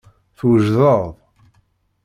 [0.37, 1.03] Twejdeḍ.